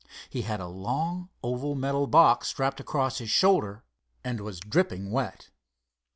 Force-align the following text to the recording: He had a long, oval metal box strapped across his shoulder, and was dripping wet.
He 0.31 0.41
had 0.41 0.59
a 0.59 0.65
long, 0.65 1.29
oval 1.43 1.75
metal 1.75 2.07
box 2.07 2.47
strapped 2.47 2.79
across 2.79 3.19
his 3.19 3.29
shoulder, 3.29 3.83
and 4.23 4.41
was 4.41 4.59
dripping 4.59 5.11
wet. 5.11 5.51